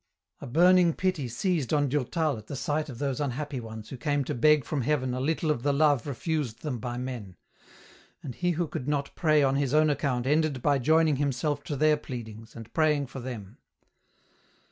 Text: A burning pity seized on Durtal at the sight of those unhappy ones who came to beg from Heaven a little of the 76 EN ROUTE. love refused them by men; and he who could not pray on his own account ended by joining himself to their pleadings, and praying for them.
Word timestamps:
A 0.39 0.47
burning 0.47 0.95
pity 0.95 1.27
seized 1.27 1.71
on 1.71 1.87
Durtal 1.87 2.35
at 2.39 2.47
the 2.47 2.55
sight 2.55 2.89
of 2.89 2.97
those 2.97 3.21
unhappy 3.21 3.59
ones 3.59 3.89
who 3.89 3.97
came 3.97 4.23
to 4.23 4.33
beg 4.33 4.65
from 4.65 4.81
Heaven 4.81 5.13
a 5.13 5.19
little 5.19 5.51
of 5.51 5.61
the 5.61 5.69
76 5.69 5.75
EN 5.75 5.79
ROUTE. 5.79 5.89
love 5.91 6.07
refused 6.07 6.61
them 6.63 6.79
by 6.79 6.97
men; 6.97 7.35
and 8.23 8.33
he 8.33 8.49
who 8.53 8.67
could 8.67 8.87
not 8.87 9.13
pray 9.13 9.43
on 9.43 9.57
his 9.57 9.75
own 9.75 9.91
account 9.91 10.25
ended 10.25 10.63
by 10.63 10.79
joining 10.79 11.17
himself 11.17 11.61
to 11.65 11.75
their 11.75 11.97
pleadings, 11.97 12.55
and 12.55 12.73
praying 12.73 13.05
for 13.05 13.19
them. 13.19 13.59